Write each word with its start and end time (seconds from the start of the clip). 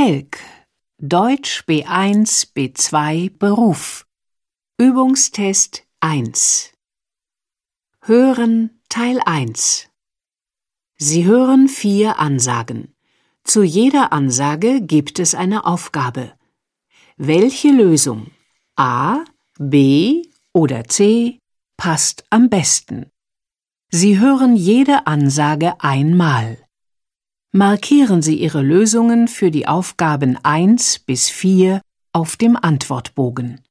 Telk 0.00 0.38
Deutsch 1.02 1.64
B1 1.66 2.52
B2 2.54 3.36
Beruf 3.36 4.06
Übungstest 4.78 5.88
1 5.98 6.72
Hören 8.02 8.80
Teil 8.88 9.18
1 9.26 9.88
Sie 10.98 11.24
hören 11.24 11.66
vier 11.66 12.20
Ansagen. 12.20 12.94
Zu 13.42 13.64
jeder 13.64 14.12
Ansage 14.12 14.82
gibt 14.82 15.18
es 15.18 15.34
eine 15.34 15.66
Aufgabe. 15.66 16.32
Welche 17.16 17.72
Lösung 17.72 18.30
A, 18.76 19.24
B 19.58 20.22
oder 20.52 20.84
C 20.84 21.40
passt 21.76 22.24
am 22.30 22.48
besten? 22.48 23.10
Sie 23.90 24.20
hören 24.20 24.54
jede 24.54 25.08
Ansage 25.08 25.74
einmal. 25.80 26.67
Markieren 27.60 28.22
Sie 28.22 28.36
Ihre 28.36 28.62
Lösungen 28.62 29.26
für 29.26 29.50
die 29.50 29.66
Aufgaben 29.66 30.38
1 30.44 31.00
bis 31.00 31.28
4 31.28 31.80
auf 32.12 32.36
dem 32.36 32.56
Antwortbogen. 32.56 33.64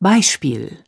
Beispiel 0.00 0.84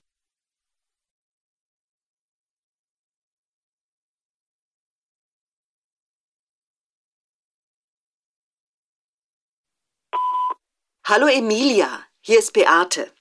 Hallo 11.04 11.28
Emilia, 11.28 12.02
hier 12.20 12.40
ist 12.40 12.52
Beate. 12.52 13.12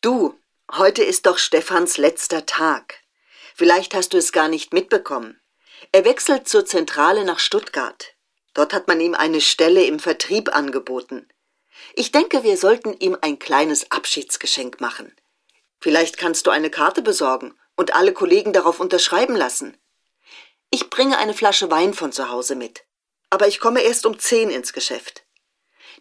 Du, 0.00 0.40
heute 0.72 1.02
ist 1.02 1.26
doch 1.26 1.36
Stefans 1.36 1.98
letzter 1.98 2.46
Tag. 2.46 3.02
Vielleicht 3.54 3.92
hast 3.92 4.14
du 4.14 4.16
es 4.16 4.32
gar 4.32 4.48
nicht 4.48 4.72
mitbekommen. 4.72 5.39
Er 5.92 6.04
wechselt 6.04 6.48
zur 6.48 6.64
Zentrale 6.64 7.24
nach 7.24 7.40
Stuttgart. 7.40 8.14
Dort 8.54 8.72
hat 8.72 8.86
man 8.86 9.00
ihm 9.00 9.14
eine 9.14 9.40
Stelle 9.40 9.84
im 9.84 9.98
Vertrieb 9.98 10.54
angeboten. 10.54 11.28
Ich 11.94 12.12
denke, 12.12 12.42
wir 12.44 12.56
sollten 12.56 12.94
ihm 12.98 13.16
ein 13.20 13.38
kleines 13.38 13.90
Abschiedsgeschenk 13.90 14.80
machen. 14.80 15.14
Vielleicht 15.80 16.16
kannst 16.18 16.46
du 16.46 16.50
eine 16.50 16.70
Karte 16.70 17.02
besorgen 17.02 17.54
und 17.76 17.94
alle 17.94 18.12
Kollegen 18.12 18.52
darauf 18.52 18.78
unterschreiben 18.78 19.34
lassen. 19.34 19.76
Ich 20.70 20.90
bringe 20.90 21.18
eine 21.18 21.34
Flasche 21.34 21.70
Wein 21.70 21.94
von 21.94 22.12
zu 22.12 22.28
Hause 22.28 22.54
mit. 22.54 22.84
Aber 23.30 23.48
ich 23.48 23.58
komme 23.58 23.80
erst 23.80 24.06
um 24.06 24.18
zehn 24.18 24.50
ins 24.50 24.72
Geschäft. 24.72 25.24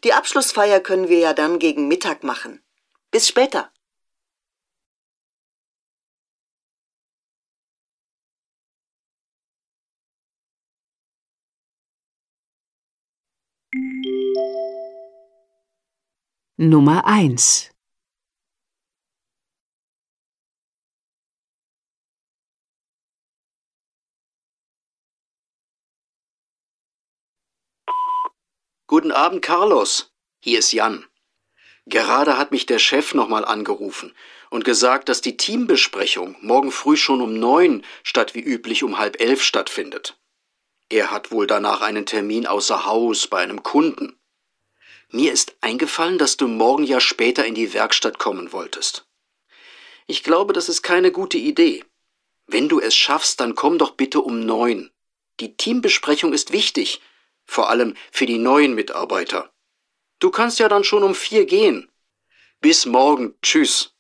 Die 0.04 0.14
Abschlussfeier 0.14 0.80
können 0.80 1.10
wir 1.10 1.20
ja 1.20 1.34
dann 1.34 1.58
gegen 1.58 1.88
Mittag 1.88 2.24
machen. 2.24 2.64
Bis 3.12 3.28
später. 3.28 3.72
Nummer 16.62 17.06
1 17.06 17.72
Guten 28.88 29.14
Abend, 29.14 29.42
Carlos. 29.42 30.12
Hier 30.42 30.60
ist 30.60 30.74
Jan. 30.74 31.06
Gerade 31.86 32.38
hat 32.38 32.52
mich 32.52 32.66
der 32.66 32.80
Chef 32.80 33.14
nochmal 33.14 33.46
angerufen 33.46 34.14
und 34.50 34.66
gesagt, 34.66 35.08
dass 35.08 35.22
die 35.22 35.38
Teambesprechung 35.38 36.36
morgen 36.42 36.74
früh 36.74 36.98
schon 36.98 37.22
um 37.22 37.40
neun 37.40 37.86
statt 38.04 38.36
wie 38.36 38.42
üblich 38.42 38.84
um 38.84 38.98
halb 38.98 39.22
elf 39.22 39.42
stattfindet. 39.42 40.20
Er 40.90 41.10
hat 41.10 41.32
wohl 41.32 41.48
danach 41.48 41.80
einen 41.80 42.06
Termin 42.06 42.46
außer 42.46 42.86
Haus 42.86 43.28
bei 43.28 43.40
einem 43.40 43.64
Kunden. 43.64 44.19
Mir 45.12 45.34
ist 45.34 45.56
eingefallen, 45.62 46.18
dass 46.18 46.38
du 46.38 46.48
morgen 46.48 46.84
ja 46.84 47.00
später 47.00 47.46
in 47.46 47.56
die 47.56 47.74
Werkstatt 47.74 48.20
kommen 48.20 48.52
wolltest. 48.52 49.08
Ich 50.08 50.24
glaube, 50.24 50.54
das 50.54 50.70
ist 50.70 50.84
keine 50.84 51.12
gute 51.12 51.38
Idee. 51.38 51.84
Wenn 52.46 52.70
du 52.70 52.80
es 52.80 52.96
schaffst, 52.96 53.40
dann 53.40 53.56
komm 53.56 53.78
doch 53.78 53.92
bitte 53.92 54.22
um 54.22 54.40
neun. 54.40 54.92
Die 55.40 55.56
Teambesprechung 55.56 56.34
ist 56.34 56.52
wichtig 56.52 57.02
vor 57.46 57.70
allem 57.70 57.96
für 58.12 58.28
die 58.28 58.38
neuen 58.38 58.76
Mitarbeiter. 58.76 59.52
Du 60.20 60.30
kannst 60.30 60.60
ja 60.60 60.70
dann 60.70 60.84
schon 60.84 61.04
um 61.04 61.16
vier 61.16 61.46
gehen. 61.46 61.90
Bis 62.62 62.86
morgen. 62.86 63.34
Tschüss. 63.42 63.96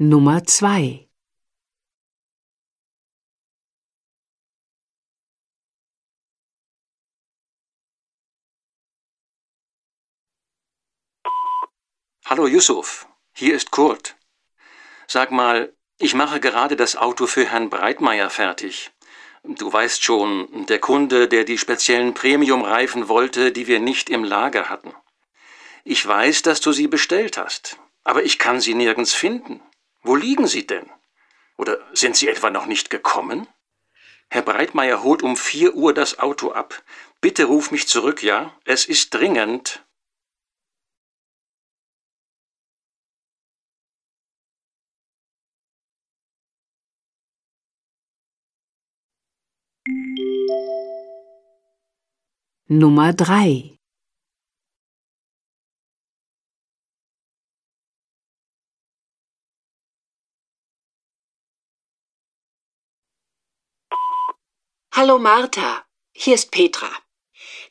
Nummer 0.00 0.44
2 0.44 1.08
Hallo 12.26 12.46
Yusuf, 12.46 13.08
hier 13.34 13.56
ist 13.56 13.72
Kurt. 13.72 14.14
Sag 15.08 15.32
mal, 15.32 15.74
ich 15.98 16.14
mache 16.14 16.38
gerade 16.38 16.76
das 16.76 16.94
Auto 16.94 17.26
für 17.26 17.44
Herrn 17.44 17.68
Breitmeier 17.68 18.30
fertig. 18.30 18.92
Du 19.42 19.72
weißt 19.72 20.04
schon, 20.04 20.66
der 20.66 20.78
Kunde, 20.78 21.26
der 21.26 21.42
die 21.42 21.58
speziellen 21.58 22.14
Premium-Reifen 22.14 23.08
wollte, 23.08 23.50
die 23.50 23.66
wir 23.66 23.80
nicht 23.80 24.10
im 24.10 24.22
Lager 24.22 24.68
hatten. 24.68 24.94
Ich 25.82 26.06
weiß, 26.06 26.42
dass 26.42 26.60
du 26.60 26.70
sie 26.70 26.86
bestellt 26.86 27.36
hast, 27.36 27.80
aber 28.04 28.22
ich 28.22 28.38
kann 28.38 28.60
sie 28.60 28.74
nirgends 28.74 29.12
finden. 29.12 29.60
Wo 30.02 30.16
liegen 30.16 30.46
sie 30.46 30.66
denn? 30.66 30.88
Oder 31.56 31.78
sind 31.92 32.16
sie 32.16 32.28
etwa 32.28 32.50
noch 32.50 32.66
nicht 32.66 32.90
gekommen? 32.90 33.48
Herr 34.30 34.42
Breitmeier 34.42 35.02
holt 35.02 35.22
um 35.22 35.36
vier 35.36 35.74
Uhr 35.74 35.94
das 35.94 36.18
Auto 36.18 36.52
ab. 36.52 36.82
Bitte 37.20 37.44
ruf 37.44 37.70
mich 37.70 37.88
zurück, 37.88 38.22
ja? 38.22 38.54
Es 38.64 38.84
ist 38.84 39.14
dringend. 39.14 39.84
Nummer 52.70 53.14
3 53.14 53.77
Hallo 65.00 65.16
Martha, 65.20 65.84
hier 66.12 66.34
ist 66.34 66.50
Petra. 66.50 66.90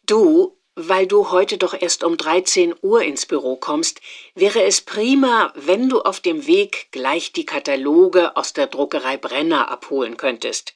Du, 0.05 0.61
weil 0.75 1.07
du 1.07 1.29
heute 1.29 1.57
doch 1.57 1.73
erst 1.73 2.05
um 2.05 2.15
13 2.15 2.73
Uhr 2.81 3.01
ins 3.01 3.25
Büro 3.25 3.57
kommst, 3.57 3.99
wäre 4.33 4.63
es 4.63 4.79
prima, 4.79 5.51
wenn 5.53 5.89
du 5.89 5.99
auf 5.99 6.21
dem 6.21 6.47
Weg 6.47 6.87
gleich 6.91 7.33
die 7.33 7.45
Kataloge 7.45 8.37
aus 8.37 8.53
der 8.53 8.67
Druckerei 8.67 9.17
Brenner 9.17 9.67
abholen 9.67 10.15
könntest. 10.15 10.75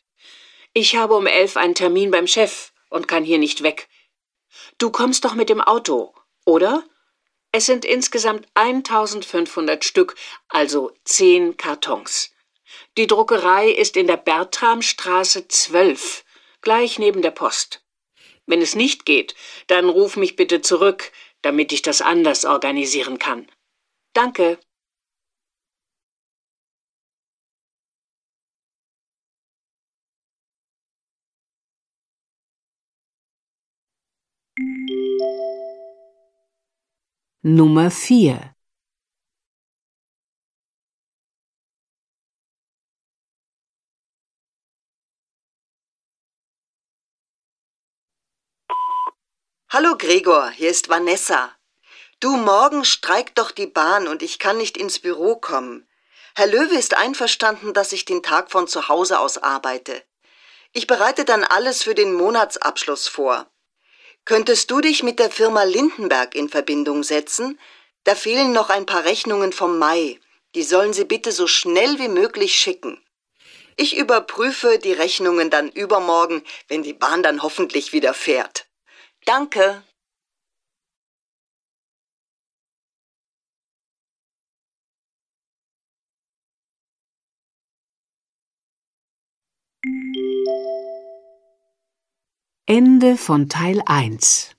Ich 0.73 0.97
habe 0.97 1.15
um 1.15 1.25
elf 1.25 1.55
einen 1.55 1.73
Termin 1.73 2.11
beim 2.11 2.27
Chef 2.27 2.73
und 2.89 3.07
kann 3.07 3.23
hier 3.23 3.37
nicht 3.37 3.63
weg. 3.63 3.87
Du 4.77 4.89
kommst 4.89 5.23
doch 5.23 5.35
mit 5.35 5.47
dem 5.47 5.61
Auto, 5.61 6.13
oder? 6.43 6.83
Es 7.53 7.65
sind 7.65 7.85
insgesamt 7.85 8.45
1500 8.55 9.85
Stück, 9.85 10.15
also 10.49 10.91
zehn 11.05 11.55
Kartons. 11.55 12.33
Die 12.97 13.07
Druckerei 13.07 13.69
ist 13.69 13.95
in 13.95 14.07
der 14.07 14.17
Bertramstraße 14.17 15.47
12, 15.47 16.25
gleich 16.61 16.99
neben 16.99 17.21
der 17.21 17.31
Post. 17.31 17.83
Wenn 18.45 18.61
es 18.61 18.75
nicht 18.75 19.05
geht, 19.05 19.35
dann 19.67 19.89
ruf 19.89 20.17
mich 20.17 20.35
bitte 20.35 20.61
zurück, 20.61 21.11
damit 21.41 21.71
ich 21.71 21.81
das 21.81 22.01
anders 22.01 22.45
organisieren 22.45 23.19
kann. 23.19 23.47
Danke. 24.13 24.59
Nummer 37.43 37.89
4 37.89 38.50
Hallo 49.73 49.95
Gregor, 49.97 50.49
hier 50.49 50.69
ist 50.69 50.89
Vanessa. 50.89 51.49
Du, 52.19 52.35
morgen 52.35 52.83
streikt 52.83 53.37
doch 53.37 53.51
die 53.51 53.67
Bahn 53.67 54.09
und 54.09 54.21
ich 54.21 54.37
kann 54.37 54.57
nicht 54.57 54.75
ins 54.75 54.99
Büro 54.99 55.37
kommen. 55.37 55.87
Herr 56.35 56.47
Löwe 56.47 56.75
ist 56.75 56.97
einverstanden, 56.97 57.73
dass 57.73 57.93
ich 57.93 58.03
den 58.03 58.21
Tag 58.21 58.51
von 58.51 58.67
zu 58.67 58.89
Hause 58.89 59.17
aus 59.17 59.37
arbeite. 59.37 60.03
Ich 60.73 60.87
bereite 60.87 61.23
dann 61.23 61.45
alles 61.45 61.83
für 61.83 61.95
den 61.95 62.11
Monatsabschluss 62.11 63.07
vor. 63.07 63.49
Könntest 64.25 64.69
du 64.71 64.81
dich 64.81 65.03
mit 65.03 65.19
der 65.19 65.31
Firma 65.31 65.63
Lindenberg 65.63 66.35
in 66.35 66.49
Verbindung 66.49 67.03
setzen? 67.03 67.57
Da 68.03 68.13
fehlen 68.13 68.51
noch 68.51 68.69
ein 68.69 68.85
paar 68.85 69.05
Rechnungen 69.05 69.53
vom 69.53 69.79
Mai. 69.79 70.19
Die 70.53 70.63
sollen 70.63 70.91
Sie 70.91 71.05
bitte 71.05 71.31
so 71.31 71.47
schnell 71.47 71.97
wie 71.97 72.09
möglich 72.09 72.55
schicken. 72.55 73.01
Ich 73.77 73.95
überprüfe 73.95 74.79
die 74.79 74.91
Rechnungen 74.91 75.49
dann 75.49 75.69
übermorgen, 75.69 76.43
wenn 76.67 76.83
die 76.83 76.91
Bahn 76.91 77.23
dann 77.23 77.41
hoffentlich 77.41 77.93
wieder 77.93 78.13
fährt. 78.13 78.65
Danke. 79.25 79.83
Ende 92.65 93.17
von 93.17 93.49
Teil 93.49 93.81
1 93.85 94.55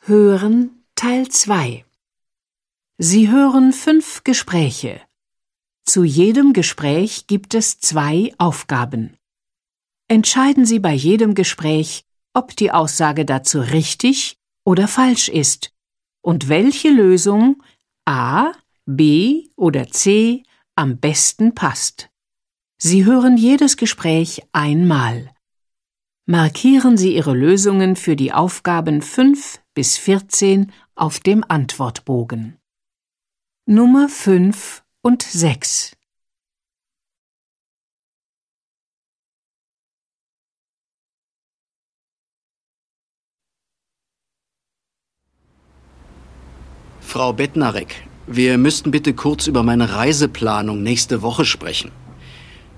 Hören 0.00 0.84
Teil 0.96 1.28
2 1.28 1.84
Sie 2.98 3.30
hören 3.30 3.72
fünf 3.72 4.22
Gespräche. 4.24 5.00
Zu 5.84 6.04
jedem 6.04 6.52
Gespräch 6.52 7.26
gibt 7.26 7.54
es 7.54 7.78
zwei 7.78 8.32
Aufgaben. 8.38 9.16
Entscheiden 10.08 10.64
Sie 10.66 10.78
bei 10.78 10.92
jedem 10.92 11.34
Gespräch, 11.34 12.04
ob 12.34 12.56
die 12.56 12.70
Aussage 12.70 13.24
dazu 13.24 13.60
richtig 13.60 14.36
oder 14.64 14.88
falsch 14.88 15.28
ist 15.28 15.72
und 16.22 16.48
welche 16.48 16.90
Lösung 16.90 17.62
A, 18.04 18.52
B 18.86 19.48
oder 19.56 19.88
C 19.88 20.44
am 20.74 20.98
besten 20.98 21.54
passt. 21.54 22.10
Sie 22.78 23.04
hören 23.04 23.36
jedes 23.36 23.76
Gespräch 23.76 24.42
einmal. 24.52 25.30
Markieren 26.26 26.96
Sie 26.96 27.14
Ihre 27.14 27.34
Lösungen 27.34 27.96
für 27.96 28.16
die 28.16 28.32
Aufgaben 28.32 29.02
5 29.02 29.60
bis 29.74 29.96
14 29.98 30.72
auf 30.94 31.20
dem 31.20 31.44
Antwortbogen. 31.46 32.58
Nummer 33.66 34.08
5 34.08 34.82
und 35.02 35.22
6 35.22 35.96
Frau 47.00 47.32
Bettnarek, 47.34 48.06
wir 48.26 48.56
müssten 48.56 48.90
bitte 48.90 49.12
kurz 49.12 49.46
über 49.46 49.62
meine 49.62 49.92
Reiseplanung 49.92 50.82
nächste 50.82 51.20
Woche 51.20 51.44
sprechen. 51.44 51.90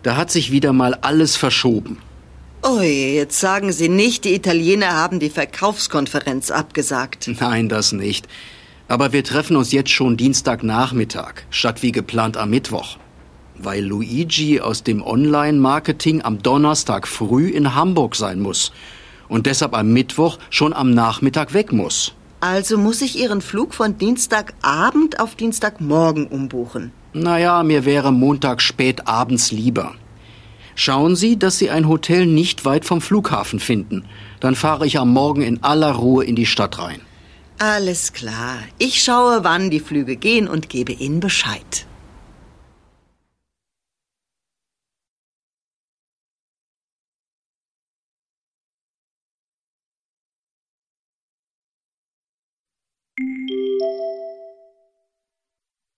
Da 0.03 0.17
hat 0.17 0.31
sich 0.31 0.51
wieder 0.51 0.73
mal 0.73 0.95
alles 0.95 1.37
verschoben. 1.37 1.99
Oh, 2.63 2.81
jetzt 2.81 3.39
sagen 3.39 3.71
Sie 3.73 3.89
nicht, 3.89 4.25
die 4.25 4.35
Italiener 4.35 4.95
haben 4.95 5.21
die 5.21 5.31
Verkaufskonferenz 5.31 6.51
abgesagt. 6.51 7.31
Nein, 7.39 7.69
das 7.69 7.93
nicht. 7.93 8.27
Aber 8.89 9.13
wir 9.13 9.25
treffen 9.25 9.57
uns 9.57 9.73
jetzt 9.73 9.91
schon 9.91 10.17
Dienstagnachmittag, 10.17 11.35
statt 11.51 11.83
wie 11.83 11.93
geplant 11.93 12.37
am 12.37 12.51
Mittwoch. 12.51 12.99
Weil 13.57 13.85
Luigi 13.85 14.61
aus 14.61 14.83
dem 14.83 15.03
Online-Marketing 15.03 16.23
am 16.23 16.43
Donnerstag 16.43 17.09
früh 17.09 17.49
in 17.49 17.75
Hamburg 17.75 18.17
sein 18.17 18.41
muss 18.41 18.73
und 19.29 19.47
deshalb 19.47 19.75
am 19.75 19.93
Mittwoch 19.93 20.39
schon 20.51 20.73
am 20.73 20.91
Nachmittag 20.91 21.55
weg 21.55 21.73
muss. 21.73 22.15
Also 22.41 22.77
muss 22.77 23.01
ich 23.01 23.19
Ihren 23.19 23.41
Flug 23.41 23.73
von 23.73 23.97
Dienstagabend 23.97 25.19
auf 25.19 25.35
Dienstagmorgen 25.35 26.27
umbuchen. 26.27 26.93
Naja, 27.15 27.63
mir 27.63 27.87
wäre 27.87 28.13
Montag 28.13 28.61
spät 28.61 29.09
abends 29.09 29.51
lieber. 29.51 29.95
Schauen 30.75 31.17
Sie, 31.17 31.39
dass 31.39 31.57
Sie 31.57 31.71
ein 31.71 31.89
Hotel 31.89 32.27
nicht 32.27 32.65
weit 32.65 32.85
vom 32.85 33.01
Flughafen 33.01 33.61
finden. 33.61 34.05
Dann 34.41 34.57
fahre 34.57 34.87
ich 34.87 34.99
am 34.99 35.11
Morgen 35.13 35.41
in 35.41 35.63
aller 35.63 35.93
Ruhe 35.93 36.25
in 36.25 36.37
die 36.37 36.47
Stadt 36.47 36.79
rein. 36.79 37.01
Alles 37.59 38.13
klar. 38.13 38.59
Ich 38.79 39.03
schaue, 39.03 39.45
wann 39.45 39.71
die 39.71 39.81
Flüge 39.81 40.17
gehen 40.17 40.49
und 40.49 40.69
gebe 40.69 40.93
Ihnen 40.93 41.21
Bescheid. 41.21 41.87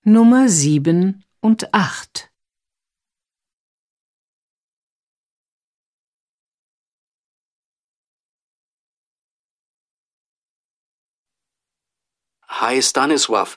Nummer 0.05 0.49
7 0.49 1.25
und 1.41 1.75
8 1.75 2.31
Hi 12.59 12.81
Stanisław, 12.81 13.57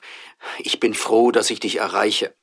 ich 0.58 0.78
bin 0.78 0.92
froh, 0.92 1.30
dass 1.30 1.48
ich 1.48 1.58
dich 1.58 1.76
erreiche. 1.76 2.34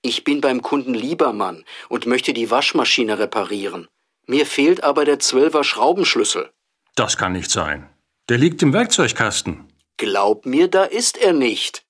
Ich 0.00 0.24
bin 0.24 0.40
beim 0.40 0.62
Kunden 0.62 0.94
Liebermann 0.94 1.64
und 1.90 2.06
möchte 2.06 2.32
die 2.32 2.50
Waschmaschine 2.50 3.18
reparieren. 3.18 3.88
Mir 4.26 4.46
fehlt 4.46 4.82
aber 4.82 5.04
der 5.04 5.18
Zwölfer 5.18 5.64
Schraubenschlüssel. 5.64 6.50
Das 6.94 7.18
kann 7.18 7.32
nicht 7.32 7.50
sein. 7.50 7.90
Der 8.30 8.38
liegt 8.38 8.62
im 8.62 8.72
Werkzeugkasten. 8.72 9.70
Glaub 9.98 10.46
mir, 10.46 10.68
da 10.68 10.84
ist 10.84 11.18
er 11.18 11.34
nicht. 11.34 11.84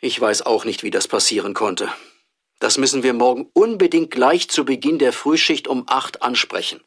Ich 0.00 0.20
weiß 0.20 0.42
auch 0.42 0.66
nicht, 0.66 0.82
wie 0.82 0.90
das 0.90 1.08
passieren 1.08 1.54
konnte. 1.54 1.90
Das 2.58 2.76
müssen 2.76 3.02
wir 3.02 3.14
morgen 3.14 3.48
unbedingt 3.54 4.10
gleich 4.10 4.50
zu 4.50 4.66
Beginn 4.66 4.98
der 4.98 5.14
Frühschicht 5.14 5.66
um 5.66 5.84
acht 5.86 6.22
ansprechen. 6.22 6.82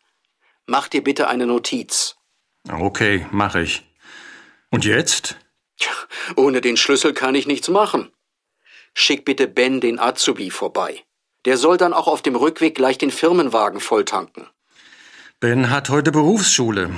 Mach 0.67 0.87
dir 0.87 1.03
bitte 1.03 1.29
eine 1.29 1.47
Notiz. 1.47 2.15
Okay, 2.69 3.25
mache 3.31 3.61
ich. 3.63 3.83
Und 4.69 4.85
jetzt? 4.85 5.37
Tja, 5.77 5.91
ohne 6.35 6.61
den 6.61 6.77
Schlüssel 6.77 7.13
kann 7.13 7.35
ich 7.35 7.47
nichts 7.47 7.67
machen. 7.69 8.11
Schick 8.93 9.25
bitte 9.25 9.47
Ben 9.47 9.81
den 9.81 9.99
Azubi 9.99 10.49
vorbei. 10.49 11.03
Der 11.45 11.57
soll 11.57 11.77
dann 11.77 11.93
auch 11.93 12.07
auf 12.07 12.21
dem 12.21 12.35
Rückweg 12.35 12.75
gleich 12.75 12.97
den 12.97 13.11
Firmenwagen 13.11 13.79
volltanken. 13.79 14.47
Ben 15.39 15.69
hat 15.69 15.89
heute 15.89 16.11
Berufsschule. 16.11 16.91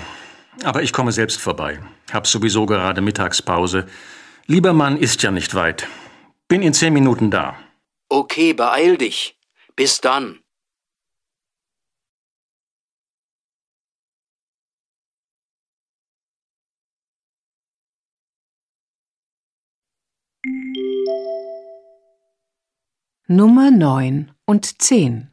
Aber 0.63 0.83
ich 0.83 0.93
komme 0.93 1.11
selbst 1.11 1.41
vorbei. 1.41 1.81
Hab 2.13 2.27
sowieso 2.27 2.65
gerade 2.65 3.01
Mittagspause. 3.01 3.87
Liebermann 4.45 4.97
ist 4.97 5.23
ja 5.23 5.31
nicht 5.31 5.55
weit. 5.55 5.87
Bin 6.47 6.61
in 6.61 6.73
zehn 6.73 6.93
Minuten 6.93 7.31
da. 7.31 7.57
Okay, 8.07 8.53
beeil 8.53 8.97
dich. 8.97 9.37
Bis 9.75 9.99
dann. 9.99 10.39
Nummer 23.27 23.71
9 23.71 24.29
und 24.45 24.83
10 24.83 25.31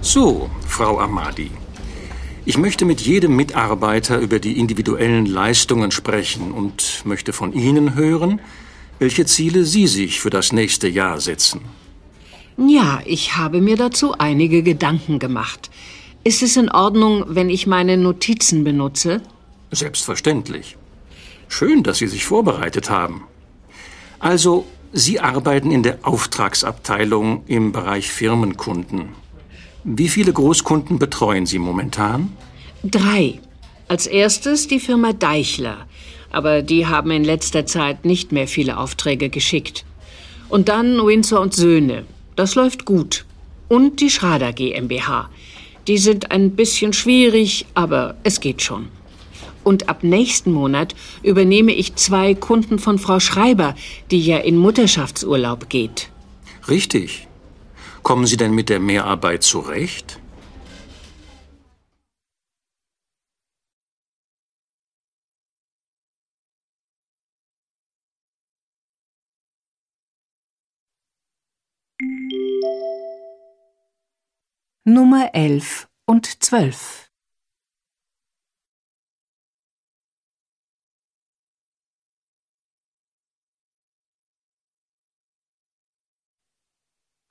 So, 0.00 0.48
Frau 0.68 1.00
Amadi. 1.00 1.50
Ich 2.44 2.58
möchte 2.58 2.84
mit 2.84 3.00
jedem 3.00 3.34
Mitarbeiter 3.34 4.18
über 4.18 4.38
die 4.38 4.60
individuellen 4.60 5.26
Leistungen 5.26 5.90
sprechen 5.90 6.52
und 6.52 7.02
möchte 7.04 7.32
von 7.32 7.52
Ihnen 7.52 7.96
hören, 7.96 8.40
welche 9.00 9.26
Ziele 9.26 9.64
Sie 9.64 9.88
sich 9.88 10.20
für 10.20 10.30
das 10.30 10.52
nächste 10.52 10.86
Jahr 10.86 11.20
setzen. 11.20 11.62
Ja, 12.56 13.00
ich 13.04 13.36
habe 13.36 13.60
mir 13.60 13.76
dazu 13.76 14.12
einige 14.16 14.62
Gedanken 14.62 15.18
gemacht. 15.18 15.70
Ist 16.24 16.42
es 16.42 16.56
in 16.56 16.70
Ordnung, 16.70 17.24
wenn 17.28 17.50
ich 17.50 17.66
meine 17.66 17.96
Notizen 17.96 18.62
benutze? 18.62 19.20
Selbstverständlich. 19.72 20.76
Schön, 21.48 21.82
dass 21.82 21.98
Sie 21.98 22.06
sich 22.06 22.24
vorbereitet 22.24 22.90
haben. 22.90 23.24
Also, 24.20 24.64
Sie 24.92 25.18
arbeiten 25.18 25.72
in 25.72 25.82
der 25.82 25.98
Auftragsabteilung 26.02 27.42
im 27.46 27.72
Bereich 27.72 28.12
Firmenkunden. 28.12 29.08
Wie 29.84 30.08
viele 30.08 30.32
Großkunden 30.32 30.98
betreuen 31.00 31.46
Sie 31.46 31.58
momentan? 31.58 32.32
Drei. 32.84 33.40
Als 33.88 34.06
erstes 34.06 34.68
die 34.68 34.78
Firma 34.78 35.12
Deichler. 35.12 35.86
Aber 36.30 36.62
die 36.62 36.86
haben 36.86 37.10
in 37.10 37.24
letzter 37.24 37.66
Zeit 37.66 38.04
nicht 38.04 38.30
mehr 38.30 38.46
viele 38.46 38.78
Aufträge 38.78 39.28
geschickt. 39.28 39.84
Und 40.48 40.68
dann 40.68 41.04
Windsor 41.04 41.40
und 41.40 41.52
Söhne. 41.52 42.04
Das 42.36 42.54
läuft 42.54 42.84
gut. 42.84 43.24
Und 43.68 44.00
die 44.00 44.10
Schrader 44.10 44.52
GmbH. 44.52 45.28
Die 45.88 45.98
sind 45.98 46.30
ein 46.30 46.52
bisschen 46.52 46.92
schwierig, 46.92 47.66
aber 47.74 48.16
es 48.22 48.40
geht 48.40 48.62
schon. 48.62 48.88
Und 49.64 49.88
ab 49.88 50.02
nächsten 50.02 50.52
Monat 50.52 50.94
übernehme 51.22 51.72
ich 51.72 51.94
zwei 51.94 52.34
Kunden 52.34 52.78
von 52.78 52.98
Frau 52.98 53.20
Schreiber, 53.20 53.74
die 54.10 54.24
ja 54.24 54.38
in 54.38 54.56
Mutterschaftsurlaub 54.56 55.68
geht. 55.68 56.08
Richtig. 56.68 57.28
Kommen 58.02 58.26
Sie 58.26 58.36
denn 58.36 58.54
mit 58.54 58.68
der 58.68 58.80
Mehrarbeit 58.80 59.44
zurecht? 59.44 60.18
Nummer 74.84 75.30
11 75.32 75.86
und 76.06 76.42
12. 76.42 77.08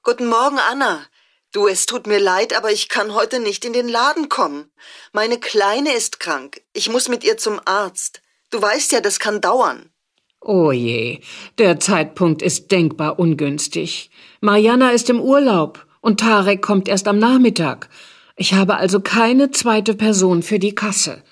Guten 0.02 0.28
Morgen, 0.28 0.60
Anna. 0.60 1.06
Du, 1.52 1.68
es 1.68 1.86
tut 1.86 2.08
mir 2.08 2.20
leid, 2.20 2.56
aber 2.56 2.72
ich 2.72 2.88
kann 2.88 3.14
heute 3.14 3.42
nicht 3.42 3.66
in 3.66 3.74
den 3.74 3.90
Laden 3.90 4.30
kommen. 4.30 4.72
Meine 5.12 5.38
Kleine 5.38 5.92
ist 5.92 6.22
krank. 6.22 6.62
Ich 6.72 6.88
muss 6.88 7.10
mit 7.10 7.26
ihr 7.26 7.36
zum 7.36 7.60
Arzt. 7.66 8.22
Du 8.52 8.62
weißt 8.62 8.94
ja, 8.94 9.02
das 9.02 9.20
kann 9.20 9.42
dauern. 9.42 9.92
Oh 10.40 10.72
je, 10.72 11.20
der 11.58 11.82
Zeitpunkt 11.82 12.42
ist 12.42 12.72
denkbar 12.72 13.20
ungünstig. 13.20 14.10
Mariana 14.40 14.92
ist 14.92 15.10
im 15.10 15.20
Urlaub 15.20 15.86
und 16.02 16.20
Tarek 16.20 16.62
kommt 16.62 16.88
erst 16.88 17.08
am 17.08 17.20
Nachmittag. 17.20 17.90
Ich 18.36 18.54
habe 18.54 18.76
also 18.76 19.00
keine 19.00 19.52
zweite 19.52 19.96
Person 19.96 20.44
für 20.44 20.60
die 20.60 20.76
Kasse. 20.76 21.24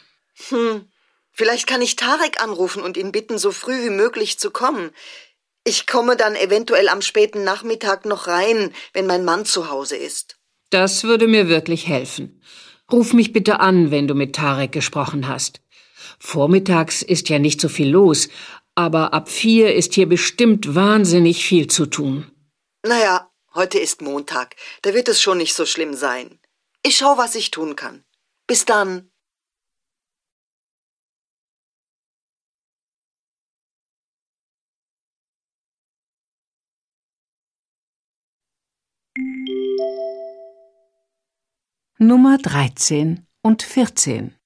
Hm, 0.50 0.86
vielleicht 1.32 1.68
kann 1.68 1.82
ich 1.82 1.96
Tarek 1.96 2.42
anrufen 2.42 2.82
und 2.82 2.96
ihn 2.96 3.12
bitten, 3.12 3.38
so 3.38 3.52
früh 3.52 3.84
wie 3.84 3.90
möglich 3.90 4.40
zu 4.40 4.52
kommen. 4.52 4.92
Ich 5.66 5.88
komme 5.88 6.16
dann 6.16 6.36
eventuell 6.36 6.88
am 6.88 7.02
späten 7.02 7.44
Nachmittag 7.44 8.06
noch 8.06 8.28
rein, 8.28 8.72
wenn 8.94 9.08
mein 9.08 9.26
Mann 9.26 9.46
zu 9.46 9.70
Hause 9.70 9.98
ist. 9.98 10.38
Das 10.70 11.04
würde 11.04 11.28
mir 11.28 11.50
wirklich 11.50 11.88
helfen. 11.88 12.42
Ruf 12.92 13.14
mich 13.14 13.34
bitte 13.34 13.60
an, 13.60 13.92
wenn 13.92 14.08
du 14.08 14.16
mit 14.16 14.36
Tarek 14.36 14.72
gesprochen 14.72 15.28
hast. 15.28 15.62
Vormittags 16.20 17.02
ist 17.02 17.30
ja 17.30 17.40
nicht 17.40 17.62
so 17.62 17.70
viel 17.70 17.90
los, 17.90 18.30
aber 18.76 19.14
ab 19.14 19.30
vier 19.30 19.76
ist 19.76 19.94
hier 19.94 20.08
bestimmt 20.08 20.76
wahnsinnig 20.76 21.44
viel 21.44 21.68
zu 21.68 21.86
tun. 21.86 22.32
Naja, 22.86 23.29
heute 23.53 23.79
ist 23.79 24.01
Montag. 24.01 24.56
Da 24.82 24.94
wird 24.94 25.10
es 25.10 25.22
schon 25.22 25.38
nicht 25.38 25.53
so 25.53 25.65
schlimm 25.65 25.94
sein. 25.94 26.39
Ich 26.84 26.98
schau, 26.98 27.18
was 27.18 27.36
ich 27.36 27.51
tun 27.51 27.75
kann. 27.75 28.06
Bis 28.48 28.65
dann. 28.65 29.12
Nummer 42.01 42.38
13 42.38 43.27
und 43.41 43.62
14. 43.62 44.38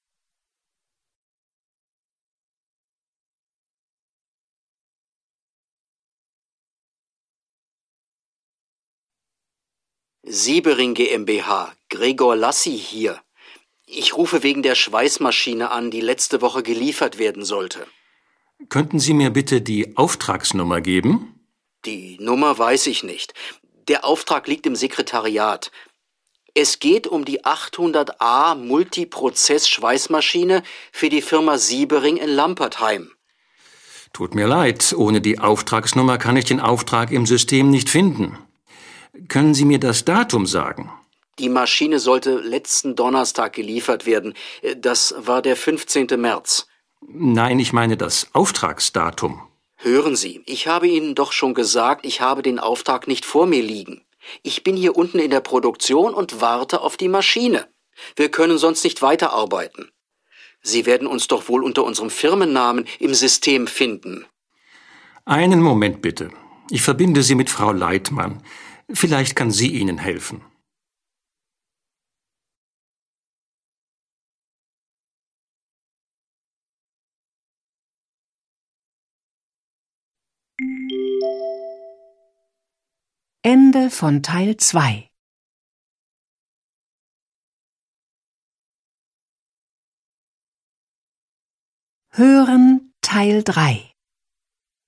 Siebering 10.26 10.94
GmbH, 10.94 11.74
Gregor 11.90 12.34
Lassi 12.34 12.78
hier. 12.78 13.20
Ich 13.86 14.16
rufe 14.16 14.42
wegen 14.42 14.62
der 14.62 14.74
Schweißmaschine 14.74 15.70
an, 15.70 15.90
die 15.90 16.00
letzte 16.00 16.40
Woche 16.40 16.62
geliefert 16.62 17.18
werden 17.18 17.44
sollte. 17.44 17.86
Könnten 18.70 19.00
Sie 19.00 19.12
mir 19.12 19.28
bitte 19.28 19.60
die 19.60 19.98
Auftragsnummer 19.98 20.80
geben? 20.80 21.38
Die 21.84 22.16
Nummer 22.20 22.58
weiß 22.58 22.86
ich 22.86 23.02
nicht. 23.02 23.34
Der 23.88 24.06
Auftrag 24.06 24.48
liegt 24.48 24.64
im 24.64 24.76
Sekretariat. 24.76 25.70
Es 26.54 26.78
geht 26.78 27.06
um 27.06 27.26
die 27.26 27.44
800A 27.44 28.54
Multiprozess-Schweißmaschine 28.54 30.62
für 30.90 31.10
die 31.10 31.20
Firma 31.20 31.58
Siebering 31.58 32.16
in 32.16 32.30
Lampertheim. 32.30 33.10
Tut 34.14 34.34
mir 34.34 34.46
leid, 34.46 34.94
ohne 34.96 35.20
die 35.20 35.38
Auftragsnummer 35.38 36.16
kann 36.16 36.38
ich 36.38 36.46
den 36.46 36.60
Auftrag 36.60 37.10
im 37.10 37.26
System 37.26 37.70
nicht 37.70 37.90
finden. 37.90 38.38
Können 39.28 39.54
Sie 39.54 39.64
mir 39.64 39.78
das 39.78 40.04
Datum 40.04 40.46
sagen? 40.46 40.90
Die 41.38 41.48
Maschine 41.48 41.98
sollte 41.98 42.38
letzten 42.38 42.94
Donnerstag 42.94 43.52
geliefert 43.52 44.06
werden. 44.06 44.34
Das 44.76 45.14
war 45.18 45.42
der 45.42 45.56
15. 45.56 46.08
März. 46.16 46.66
Nein, 47.06 47.58
ich 47.58 47.72
meine 47.72 47.96
das 47.96 48.28
Auftragsdatum. 48.32 49.40
Hören 49.76 50.16
Sie, 50.16 50.42
ich 50.46 50.66
habe 50.66 50.88
Ihnen 50.88 51.14
doch 51.14 51.32
schon 51.32 51.54
gesagt, 51.54 52.06
ich 52.06 52.20
habe 52.20 52.42
den 52.42 52.58
Auftrag 52.58 53.06
nicht 53.08 53.24
vor 53.24 53.46
mir 53.46 53.62
liegen. 53.62 54.02
Ich 54.42 54.64
bin 54.64 54.76
hier 54.76 54.96
unten 54.96 55.18
in 55.18 55.30
der 55.30 55.40
Produktion 55.40 56.14
und 56.14 56.40
warte 56.40 56.80
auf 56.80 56.96
die 56.96 57.08
Maschine. 57.08 57.66
Wir 58.16 58.30
können 58.30 58.58
sonst 58.58 58.84
nicht 58.84 59.02
weiterarbeiten. 59.02 59.90
Sie 60.62 60.86
werden 60.86 61.06
uns 61.06 61.28
doch 61.28 61.48
wohl 61.48 61.62
unter 61.62 61.84
unserem 61.84 62.08
Firmennamen 62.08 62.86
im 62.98 63.12
System 63.12 63.66
finden. 63.66 64.24
Einen 65.26 65.60
Moment 65.60 66.00
bitte. 66.00 66.30
Ich 66.70 66.80
verbinde 66.80 67.22
Sie 67.22 67.34
mit 67.34 67.50
Frau 67.50 67.72
Leitmann. 67.72 68.42
Vielleicht 68.92 69.34
kann 69.34 69.50
sie 69.50 69.72
Ihnen 69.72 69.98
helfen. 69.98 70.42
Ende 83.42 83.90
von 83.90 84.22
Teil 84.22 84.56
2. 84.56 85.10
Hören 92.12 92.94
Teil 93.00 93.42
3. 93.42 93.92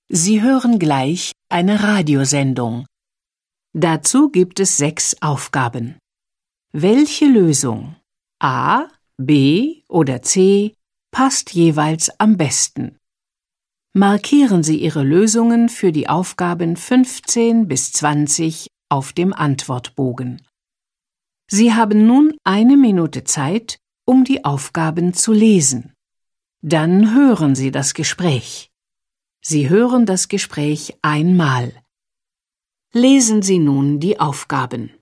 Sie 0.09 0.41
hören 0.41 0.79
gleich 0.79 1.33
eine 1.49 1.83
Radiosendung. 1.83 2.87
Dazu 3.79 4.29
gibt 4.29 4.59
es 4.59 4.75
sechs 4.77 5.15
Aufgaben. 5.21 5.99
Welche 6.73 7.25
Lösung 7.25 7.95
A, 8.39 8.87
B 9.17 9.83
oder 9.87 10.23
C 10.23 10.73
passt 11.11 11.53
jeweils 11.53 12.09
am 12.19 12.37
besten? 12.37 12.97
Markieren 13.93 14.63
Sie 14.63 14.77
Ihre 14.77 15.03
Lösungen 15.03 15.69
für 15.69 15.91
die 15.91 16.09
Aufgaben 16.09 16.75
15 16.75 17.67
bis 17.67 17.91
20 17.91 18.65
auf 18.89 19.13
dem 19.13 19.31
Antwortbogen. 19.31 20.41
Sie 21.47 21.71
haben 21.71 22.07
nun 22.07 22.33
eine 22.43 22.77
Minute 22.77 23.25
Zeit, 23.25 23.77
um 24.05 24.23
die 24.23 24.43
Aufgaben 24.43 25.13
zu 25.13 25.33
lesen. 25.33 25.93
Dann 26.63 27.13
hören 27.13 27.53
Sie 27.53 27.69
das 27.69 27.93
Gespräch. 27.93 28.71
Sie 29.43 29.69
hören 29.69 30.07
das 30.07 30.29
Gespräch 30.29 30.97
einmal. 31.03 31.73
Lesen 32.93 33.41
Sie 33.41 33.59
nun 33.59 33.99
die 33.99 34.17
Aufgaben. 34.17 34.96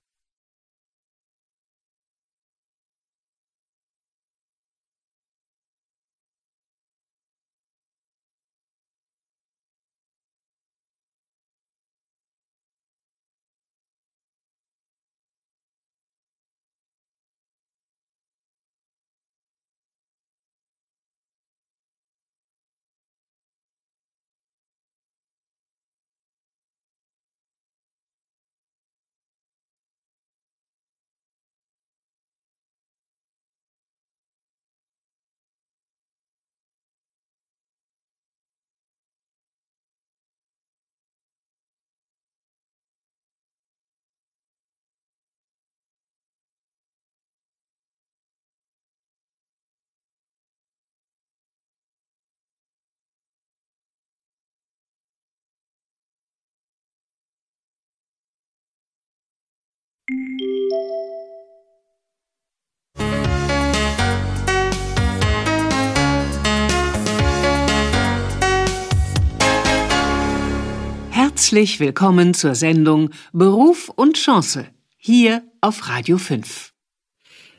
Herzlich 71.46 71.78
willkommen 71.78 72.34
zur 72.34 72.56
Sendung 72.56 73.10
Beruf 73.32 73.88
und 73.88 74.16
Chance 74.16 74.66
hier 74.96 75.44
auf 75.60 75.88
Radio 75.88 76.18
5. 76.18 76.72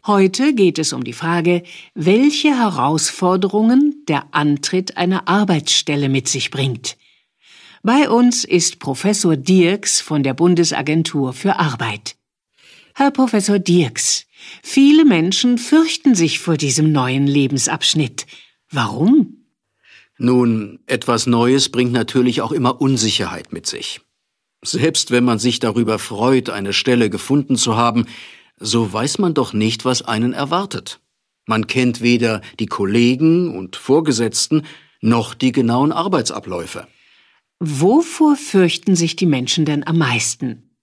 Heute 0.06 0.53
geht 0.53 0.77
es 0.77 0.91
um 0.91 1.06
die 1.06 1.13
Frage, 1.13 1.63
welche 1.96 2.50
Herausforderungen 2.50 4.03
der 4.10 4.25
Antritt 4.32 4.98
einer 4.98 5.29
Arbeitsstelle 5.29 6.10
mit 6.10 6.27
sich 6.27 6.51
bringt. 6.51 6.98
Bei 7.82 8.10
uns 8.10 8.44
ist 8.44 8.79
Professor 8.79 9.38
Dirks 9.38 10.01
von 10.01 10.22
der 10.22 10.34
Bundesagentur 10.34 11.32
für 11.32 11.58
Arbeit. 11.58 12.17
Herr 12.94 13.12
Professor 13.12 13.58
Dirks, 13.58 14.25
viele 14.63 15.06
Menschen 15.06 15.58
fürchten 15.58 16.13
sich 16.13 16.39
vor 16.39 16.58
diesem 16.58 16.91
neuen 16.91 17.25
Lebensabschnitt. 17.25 18.25
Warum? 18.70 19.37
Nun, 20.17 20.79
etwas 20.88 21.27
Neues 21.27 21.69
bringt 21.69 21.91
natürlich 21.91 22.41
auch 22.41 22.51
immer 22.51 22.81
Unsicherheit 22.81 23.53
mit 23.53 23.67
sich. 23.67 24.01
Selbst 24.63 25.12
wenn 25.12 25.24
man 25.24 25.39
sich 25.39 25.59
darüber 25.59 26.00
freut, 26.00 26.50
eine 26.50 26.74
Stelle 26.74 27.09
gefunden 27.09 27.55
zu 27.55 27.75
haben, 27.75 28.05
so 28.59 28.91
weiß 28.91 29.19
man 29.19 29.33
doch 29.36 29.53
nicht, 29.53 29.86
was 29.86 30.01
einen 30.01 30.33
erwartet. 30.33 31.00
Man 31.45 31.67
kennt 31.67 32.01
weder 32.01 32.41
die 32.59 32.65
Kollegen 32.65 33.55
und 33.55 33.75
Vorgesetzten 33.75 34.63
noch 35.01 35.36
die 35.36 35.51
genauen 35.51 35.91
Arbeitsabläufe. 35.91 36.88
Wovor 37.59 38.36
fürchten 38.36 38.95
sich 38.95 39.15
die 39.15 39.25
Menschen 39.25 39.65
denn 39.65 39.86
am 39.86 39.97
meisten? 39.97 40.75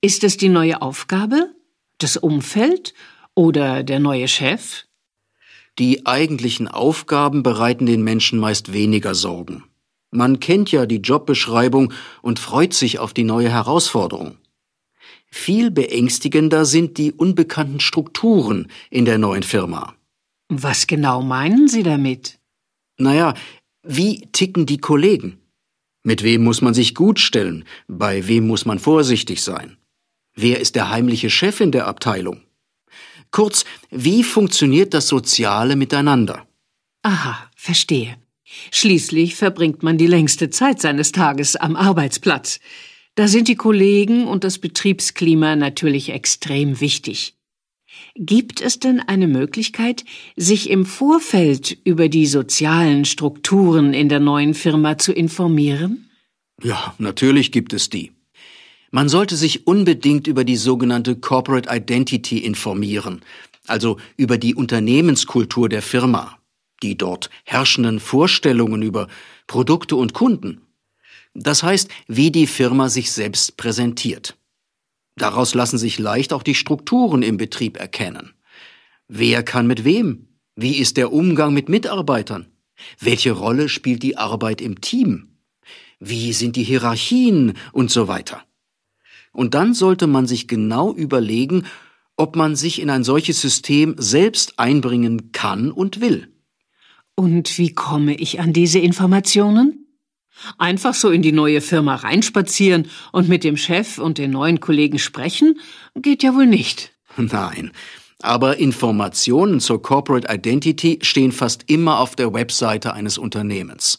Ist 0.00 0.24
es 0.24 0.36
die 0.36 0.48
neue 0.48 0.82
Aufgabe, 0.82 1.54
das 1.98 2.16
Umfeld 2.16 2.94
oder 3.34 3.82
der 3.82 4.00
neue 4.00 4.28
Chef? 4.28 4.84
Die 5.78 6.06
eigentlichen 6.06 6.68
Aufgaben 6.68 7.42
bereiten 7.42 7.86
den 7.86 8.02
Menschen 8.02 8.38
meist 8.38 8.72
weniger 8.72 9.14
Sorgen. 9.14 9.64
Man 10.10 10.40
kennt 10.40 10.72
ja 10.72 10.86
die 10.86 10.96
Jobbeschreibung 11.00 11.92
und 12.22 12.38
freut 12.38 12.72
sich 12.72 12.98
auf 12.98 13.12
die 13.12 13.24
neue 13.24 13.50
Herausforderung. 13.50 14.38
Viel 15.26 15.70
beängstigender 15.70 16.64
sind 16.64 16.96
die 16.96 17.12
unbekannten 17.12 17.80
Strukturen 17.80 18.68
in 18.88 19.04
der 19.04 19.18
neuen 19.18 19.42
Firma. 19.42 19.94
Was 20.48 20.86
genau 20.86 21.20
meinen 21.20 21.68
Sie 21.68 21.82
damit? 21.82 22.38
Naja, 22.96 23.34
wie 23.82 24.28
ticken 24.32 24.64
die 24.64 24.78
Kollegen? 24.78 25.38
Mit 26.02 26.22
wem 26.22 26.44
muss 26.44 26.62
man 26.62 26.72
sich 26.72 26.94
gut 26.94 27.18
stellen? 27.18 27.64
Bei 27.88 28.28
wem 28.28 28.46
muss 28.46 28.64
man 28.64 28.78
vorsichtig 28.78 29.42
sein? 29.42 29.76
Wer 30.34 30.60
ist 30.60 30.76
der 30.76 30.88
heimliche 30.90 31.28
Chef 31.28 31.60
in 31.60 31.72
der 31.72 31.86
Abteilung? 31.86 32.45
Kurz, 33.30 33.64
wie 33.90 34.22
funktioniert 34.22 34.94
das 34.94 35.08
soziale 35.08 35.76
Miteinander? 35.76 36.46
Aha, 37.02 37.50
verstehe. 37.54 38.16
Schließlich 38.70 39.34
verbringt 39.34 39.82
man 39.82 39.98
die 39.98 40.06
längste 40.06 40.50
Zeit 40.50 40.80
seines 40.80 41.12
Tages 41.12 41.56
am 41.56 41.76
Arbeitsplatz. 41.76 42.60
Da 43.14 43.28
sind 43.28 43.48
die 43.48 43.56
Kollegen 43.56 44.26
und 44.26 44.44
das 44.44 44.58
Betriebsklima 44.58 45.56
natürlich 45.56 46.10
extrem 46.10 46.80
wichtig. 46.80 47.34
Gibt 48.14 48.60
es 48.60 48.78
denn 48.78 49.00
eine 49.00 49.26
Möglichkeit, 49.26 50.04
sich 50.36 50.70
im 50.70 50.86
Vorfeld 50.86 51.76
über 51.84 52.08
die 52.08 52.26
sozialen 52.26 53.04
Strukturen 53.04 53.94
in 53.94 54.08
der 54.08 54.20
neuen 54.20 54.54
Firma 54.54 54.98
zu 54.98 55.12
informieren? 55.12 56.10
Ja, 56.62 56.94
natürlich 56.98 57.52
gibt 57.52 57.72
es 57.72 57.90
die. 57.90 58.12
Man 58.90 59.08
sollte 59.08 59.36
sich 59.36 59.66
unbedingt 59.66 60.26
über 60.26 60.44
die 60.44 60.56
sogenannte 60.56 61.16
Corporate 61.16 61.68
Identity 61.70 62.38
informieren, 62.38 63.22
also 63.66 63.98
über 64.16 64.38
die 64.38 64.54
Unternehmenskultur 64.54 65.68
der 65.68 65.82
Firma, 65.82 66.38
die 66.82 66.96
dort 66.96 67.30
herrschenden 67.44 68.00
Vorstellungen 68.00 68.82
über 68.82 69.08
Produkte 69.46 69.96
und 69.96 70.12
Kunden. 70.12 70.62
Das 71.34 71.62
heißt, 71.62 71.90
wie 72.06 72.30
die 72.30 72.46
Firma 72.46 72.88
sich 72.88 73.10
selbst 73.10 73.56
präsentiert. 73.56 74.36
Daraus 75.16 75.54
lassen 75.54 75.78
sich 75.78 75.98
leicht 75.98 76.32
auch 76.32 76.42
die 76.42 76.54
Strukturen 76.54 77.22
im 77.22 77.36
Betrieb 77.36 77.78
erkennen. 77.78 78.34
Wer 79.08 79.42
kann 79.42 79.66
mit 79.66 79.84
wem? 79.84 80.28
Wie 80.54 80.78
ist 80.78 80.96
der 80.96 81.12
Umgang 81.12 81.52
mit 81.52 81.68
Mitarbeitern? 81.68 82.46
Welche 82.98 83.32
Rolle 83.32 83.68
spielt 83.68 84.02
die 84.02 84.16
Arbeit 84.16 84.60
im 84.60 84.80
Team? 84.80 85.38
Wie 85.98 86.32
sind 86.32 86.56
die 86.56 86.64
Hierarchien 86.64 87.54
und 87.72 87.90
so 87.90 88.08
weiter? 88.08 88.44
Und 89.36 89.52
dann 89.52 89.74
sollte 89.74 90.06
man 90.06 90.26
sich 90.26 90.48
genau 90.48 90.94
überlegen, 90.94 91.66
ob 92.16 92.36
man 92.36 92.56
sich 92.56 92.80
in 92.80 92.88
ein 92.88 93.04
solches 93.04 93.38
System 93.38 93.94
selbst 93.98 94.58
einbringen 94.58 95.30
kann 95.32 95.70
und 95.70 96.00
will. 96.00 96.32
Und 97.14 97.58
wie 97.58 97.74
komme 97.74 98.14
ich 98.14 98.40
an 98.40 98.54
diese 98.54 98.78
Informationen? 98.78 99.88
Einfach 100.56 100.94
so 100.94 101.10
in 101.10 101.20
die 101.20 101.32
neue 101.32 101.60
Firma 101.60 101.96
reinspazieren 101.96 102.88
und 103.12 103.28
mit 103.28 103.44
dem 103.44 103.58
Chef 103.58 103.98
und 103.98 104.16
den 104.16 104.30
neuen 104.30 104.58
Kollegen 104.58 104.98
sprechen, 104.98 105.60
geht 105.94 106.22
ja 106.22 106.34
wohl 106.34 106.46
nicht. 106.46 106.92
Nein, 107.18 107.72
aber 108.22 108.56
Informationen 108.56 109.60
zur 109.60 109.82
Corporate 109.82 110.32
Identity 110.32 111.00
stehen 111.02 111.32
fast 111.32 111.64
immer 111.66 112.00
auf 112.00 112.16
der 112.16 112.32
Webseite 112.32 112.94
eines 112.94 113.18
Unternehmens. 113.18 113.98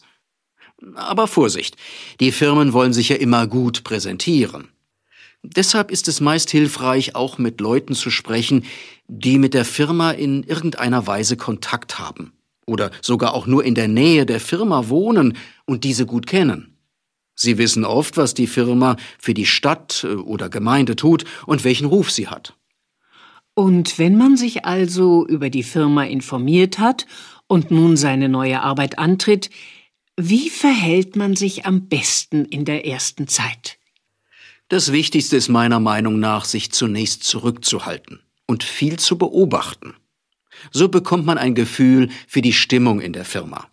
Aber 0.96 1.28
Vorsicht, 1.28 1.76
die 2.18 2.32
Firmen 2.32 2.72
wollen 2.72 2.92
sich 2.92 3.10
ja 3.10 3.16
immer 3.16 3.46
gut 3.46 3.84
präsentieren. 3.84 4.68
Deshalb 5.56 5.90
ist 5.90 6.08
es 6.08 6.20
meist 6.20 6.50
hilfreich, 6.50 7.14
auch 7.14 7.38
mit 7.38 7.60
Leuten 7.60 7.94
zu 7.94 8.10
sprechen, 8.10 8.64
die 9.06 9.38
mit 9.38 9.54
der 9.54 9.64
Firma 9.64 10.10
in 10.10 10.42
irgendeiner 10.42 11.06
Weise 11.06 11.36
Kontakt 11.36 11.98
haben 11.98 12.32
oder 12.66 12.90
sogar 13.00 13.34
auch 13.34 13.46
nur 13.46 13.64
in 13.64 13.74
der 13.74 13.88
Nähe 13.88 14.26
der 14.26 14.40
Firma 14.40 14.88
wohnen 14.88 15.36
und 15.64 15.84
diese 15.84 16.06
gut 16.06 16.26
kennen. 16.26 16.76
Sie 17.34 17.56
wissen 17.56 17.84
oft, 17.84 18.16
was 18.16 18.34
die 18.34 18.46
Firma 18.46 18.96
für 19.18 19.32
die 19.32 19.46
Stadt 19.46 20.04
äh, 20.04 20.14
oder 20.14 20.48
Gemeinde 20.48 20.96
tut 20.96 21.24
und 21.46 21.64
welchen 21.64 21.86
Ruf 21.86 22.10
sie 22.10 22.28
hat. 22.28 22.54
Und 23.54 23.98
wenn 23.98 24.16
man 24.16 24.36
sich 24.36 24.64
also 24.64 25.26
über 25.26 25.48
die 25.48 25.62
Firma 25.62 26.04
informiert 26.04 26.78
hat 26.78 27.06
und 27.46 27.70
nun 27.70 27.96
seine 27.96 28.28
neue 28.28 28.60
Arbeit 28.60 28.98
antritt, 28.98 29.50
wie 30.16 30.50
verhält 30.50 31.16
man 31.16 31.36
sich 31.36 31.64
am 31.64 31.88
besten 31.88 32.44
in 32.44 32.64
der 32.64 32.86
ersten 32.86 33.28
Zeit? 33.28 33.77
Das 34.68 34.92
Wichtigste 34.92 35.36
ist 35.36 35.48
meiner 35.48 35.80
Meinung 35.80 36.20
nach, 36.20 36.44
sich 36.44 36.72
zunächst 36.72 37.24
zurückzuhalten 37.24 38.20
und 38.46 38.64
viel 38.64 38.98
zu 38.98 39.16
beobachten. 39.16 39.94
So 40.70 40.88
bekommt 40.88 41.24
man 41.24 41.38
ein 41.38 41.54
Gefühl 41.54 42.10
für 42.26 42.42
die 42.42 42.52
Stimmung 42.52 43.00
in 43.00 43.14
der 43.14 43.24
Firma. 43.24 43.68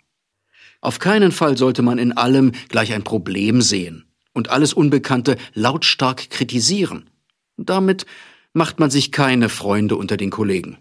Auf 0.80 1.00
keinen 1.00 1.34
Fall 1.34 1.58
sollte 1.58 1.82
man 1.82 1.98
in 1.98 2.14
allem 2.14 2.54
gleich 2.70 2.94
ein 2.94 3.04
Problem 3.04 3.62
sehen 3.62 4.06
und 4.34 4.50
alles 4.50 4.74
Unbekannte 4.74 5.36
lautstark 5.54 6.30
kritisieren. 6.30 7.10
Damit 7.58 8.06
macht 8.54 8.80
man 8.80 8.90
sich 8.90 9.12
keine 9.12 9.50
Freunde 9.50 9.98
unter 9.98 10.16
den 10.16 10.30
Kollegen. 10.30 10.78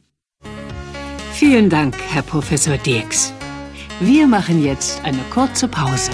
Vielen 1.33 1.70
Dank, 1.70 1.96
Herr 2.11 2.22
Professor 2.22 2.77
Dirks. 2.77 3.33
Wir 3.98 4.29
machen 4.29 4.62
jetzt 4.62 5.03
eine 5.05 5.22
kurze 5.31 5.66
Pause. 5.66 6.12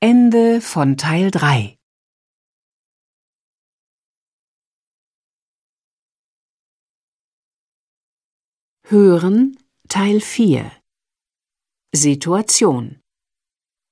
Ende 0.00 0.60
von 0.60 0.96
Teil 0.96 1.32
3 1.32 1.76
Hören 8.84 9.58
Teil 9.88 10.20
4 10.20 10.70
Situation. 11.92 13.02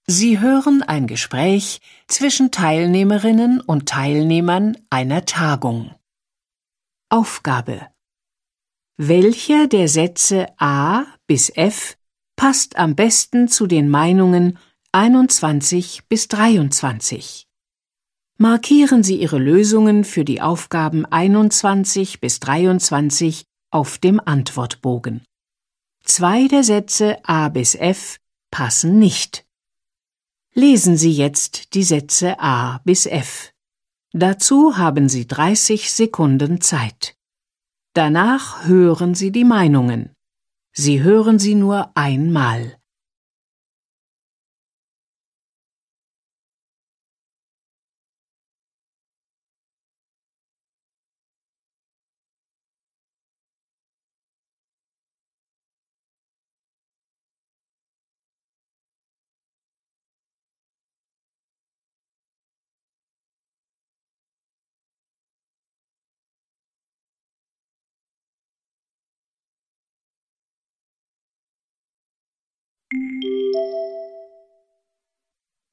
Sie 0.07 0.39
hören 0.39 0.85
ein 0.85 1.09
Gespräch 1.09 1.81
zwischen 2.07 2.53
Teilnehmerinnen 2.53 3.61
und 3.61 3.89
Teilnehmern 3.89 4.79
einer 4.91 5.25
Tagung. 5.25 5.93
Aufgabe. 7.09 7.85
Welcher 8.97 9.67
der 9.67 9.89
Sätze 9.89 10.47
A 10.57 11.05
bis 11.27 11.51
F 11.51 11.99
passt 12.37 12.77
am 12.77 12.95
besten 12.95 13.49
zu 13.49 13.67
den 13.67 13.89
Meinungen 13.91 14.57
21 14.93 16.09
bis 16.09 16.29
23. 16.29 17.47
Markieren 18.39 19.03
Sie 19.03 19.17
Ihre 19.21 19.39
Lösungen 19.39 20.05
für 20.05 20.25
die 20.25 20.41
Aufgaben 20.41 21.07
21 21.07 22.21
bis 22.21 22.41
23 22.41 23.45
auf 23.71 23.99
dem 23.99 24.21
Antwortbogen. 24.25 25.25
Zwei 26.05 26.49
der 26.49 26.65
Sätze 26.65 27.19
A 27.25 27.49
bis 27.49 27.75
F 27.75 28.19
passen 28.51 28.99
nicht. 28.99 29.45
Lesen 30.55 30.97
Sie 30.97 31.13
jetzt 31.13 31.75
die 31.75 31.85
Sätze 31.85 32.41
A 32.41 32.81
bis 32.85 33.07
F. 33.07 33.53
Dazu 34.13 34.77
haben 34.77 35.09
Sie 35.09 35.27
30 35.27 35.93
Sekunden 35.93 36.61
Zeit. 36.61 37.17
Danach 37.93 38.65
hören 38.65 39.15
Sie 39.15 39.33
die 39.33 39.45
Meinungen. 39.45 40.17
Sie 40.79 41.03
hören 41.03 41.39
sie 41.39 41.55
nur 41.55 41.91
einmal. 41.97 42.76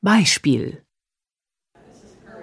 Beispiel 0.05 0.83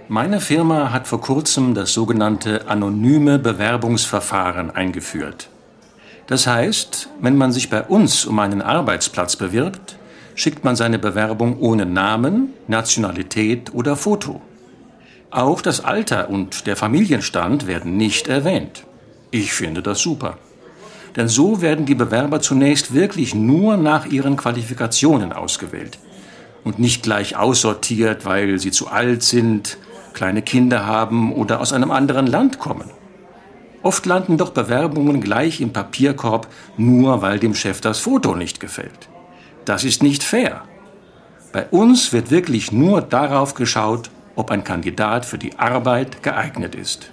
Meine 0.09 0.41
Firma 0.41 0.93
hat 0.93 1.07
vor 1.07 1.21
kurzem 1.21 1.75
das 1.75 1.93
sogenannte 1.93 2.67
anonyme 2.69 3.39
Bewerbungsverfahren 3.39 4.71
eingeführt. 4.71 5.51
Das 6.27 6.47
heißt, 6.47 7.11
wenn 7.21 7.37
man 7.37 7.53
sich 7.53 7.69
bei 7.69 7.83
uns 7.83 8.25
um 8.25 8.39
einen 8.39 8.63
Arbeitsplatz 8.63 9.37
bewirbt, 9.37 9.99
schickt 10.35 10.65
man 10.65 10.75
seine 10.75 10.99
Bewerbung 10.99 11.59
ohne 11.61 11.85
Namen, 11.85 12.55
Nationalität 12.67 13.75
oder 13.75 13.95
Foto. 13.95 14.41
Auch 15.31 15.61
das 15.61 15.85
Alter 15.85 16.31
und 16.31 16.67
der 16.67 16.77
Familienstand 16.77 17.67
werden 17.67 17.99
nicht 17.99 18.27
erwähnt. 18.27 18.87
Ich 19.33 19.53
finde 19.53 19.83
das 19.83 19.99
super. 19.99 20.39
Denn 21.15 21.29
so 21.29 21.61
werden 21.61 21.85
die 21.85 21.95
Bewerber 21.95 22.41
zunächst 22.41 22.95
wirklich 22.95 23.35
nur 23.35 23.77
nach 23.77 24.07
ihren 24.07 24.39
Qualifikationen 24.39 25.35
ausgewählt 25.35 25.99
und 26.65 26.79
nicht 26.79 27.03
gleich 27.03 27.37
aussortiert, 27.37 28.25
weil 28.25 28.59
sie 28.59 28.71
zu 28.71 28.89
alt 28.89 29.23
sind, 29.23 29.79
kleine 30.13 30.43
Kinder 30.43 30.87
haben 30.87 31.33
oder 31.33 31.61
aus 31.61 31.73
einem 31.73 31.91
anderen 31.91 32.27
Land 32.27 32.59
kommen. 32.59 32.91
Oft 33.83 34.05
landen 34.05 34.37
doch 34.37 34.51
Bewerbungen 34.51 35.21
gleich 35.21 35.61
im 35.61 35.73
Papierkorb, 35.73 36.49
nur 36.77 37.23
weil 37.23 37.39
dem 37.39 37.55
Chef 37.55 37.81
das 37.81 37.99
Foto 37.99 38.35
nicht 38.35 38.61
gefällt. 38.61 39.09
Das 39.65 39.85
ist 39.85 40.03
nicht 40.03 40.23
fair. 40.23 40.63
Bei 41.53 41.67
uns 41.67 42.13
wird 42.13 42.31
wirklich 42.31 42.73
nur 42.73 43.01
darauf 43.01 43.55
geschaut, 43.55 44.11
ob 44.37 44.51
ein 44.51 44.65
Kandidat 44.65 45.25
für 45.25 45.39
die 45.39 45.59
Arbeit 45.59 46.23
geeignet 46.23 46.75
ist. 46.75 47.11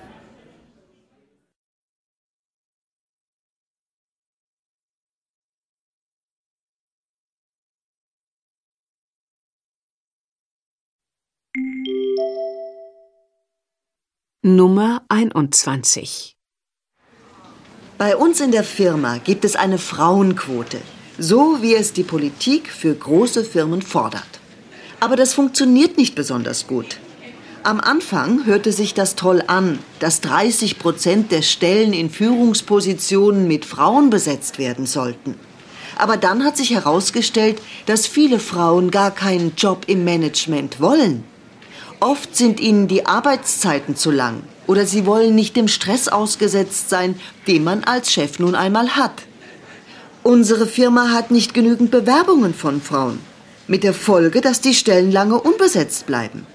Nummer 14.44 15.02
21 15.10 16.36
Bei 17.98 18.16
uns 18.16 18.40
in 18.40 18.52
der 18.52 18.64
Firma 18.64 19.18
gibt 19.18 19.44
es 19.44 19.56
eine 19.56 19.80
Frauenquote, 19.80 20.80
so 21.18 21.64
wie 21.64 21.74
es 21.74 21.92
die 21.92 22.04
Politik 22.04 22.70
für 22.70 22.94
große 22.94 23.44
Firmen 23.44 23.82
fordert. 23.82 24.40
Aber 25.00 25.16
das 25.16 25.34
funktioniert 25.34 25.98
nicht 25.98 26.14
besonders 26.14 26.68
gut. 26.68 27.00
Am 27.64 27.80
Anfang 27.80 28.46
hörte 28.46 28.72
sich 28.72 28.94
das 28.94 29.16
toll 29.16 29.44
an, 29.48 29.80
dass 30.00 30.22
30 30.22 30.78
Prozent 30.78 31.32
der 31.32 31.42
Stellen 31.42 31.92
in 31.92 32.12
Führungspositionen 32.12 33.48
mit 33.48 33.66
Frauen 33.66 34.12
besetzt 34.12 34.60
werden 34.60 34.86
sollten. 34.86 35.34
Aber 35.98 36.16
dann 36.16 36.46
hat 36.46 36.58
sich 36.58 36.70
herausgestellt, 36.70 37.60
dass 37.88 38.06
viele 38.06 38.38
Frauen 38.38 38.92
gar 38.92 39.10
keinen 39.10 39.56
Job 39.56 39.86
im 39.88 40.06
Management 40.06 40.80
wollen. 40.80 41.24
Oft 42.00 42.36
sind 42.36 42.60
ihnen 42.60 42.88
die 42.88 43.08
Arbeitszeiten 43.08 43.96
zu 43.96 44.12
lang 44.12 44.44
oder 44.68 44.86
sie 44.86 45.08
wollen 45.08 45.34
nicht 45.34 45.56
dem 45.56 45.68
Stress 45.68 46.08
ausgesetzt 46.08 46.90
sein, 46.90 47.20
den 47.48 47.64
man 47.64 47.84
als 47.84 48.12
Chef 48.12 48.38
nun 48.38 48.54
einmal 48.54 48.96
hat. 48.96 49.24
Unsere 50.22 50.68
Firma 50.68 51.10
hat 51.10 51.32
nicht 51.32 51.56
genügend 51.56 51.90
Bewerbungen 51.90 52.54
von 52.54 52.82
Frauen, 52.82 53.20
mit 53.68 53.84
der 53.84 53.96
Folge, 53.96 54.42
dass 54.42 54.62
die 54.62 54.76
Stellen 54.76 55.12
lange 55.12 55.40
unbesetzt 55.40 56.06
bleiben. 56.06 56.46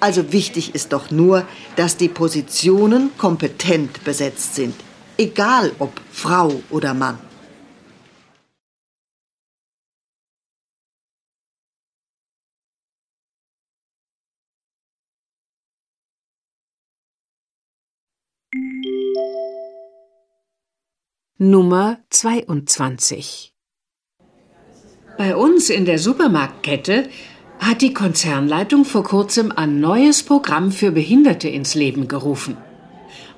Also 0.00 0.32
wichtig 0.32 0.74
ist 0.74 0.92
doch 0.92 1.10
nur, 1.10 1.46
dass 1.76 1.96
die 1.96 2.08
Positionen 2.08 3.10
kompetent 3.18 4.02
besetzt 4.02 4.56
sind, 4.56 4.74
egal 5.16 5.72
ob 5.78 5.92
Frau 6.10 6.60
oder 6.70 6.94
Mann. 6.94 7.18
Nummer 21.42 21.96
22 22.10 23.54
Bei 25.16 25.34
uns 25.34 25.70
in 25.70 25.86
der 25.86 25.98
Supermarktkette 25.98 27.04
hat 27.58 27.80
die 27.80 27.94
Konzernleitung 27.94 28.84
vor 28.84 29.04
kurzem 29.04 29.50
ein 29.50 29.80
neues 29.80 30.22
Programm 30.22 30.70
für 30.70 30.92
Behinderte 30.92 31.48
ins 31.48 31.74
Leben 31.74 32.08
gerufen. 32.08 32.58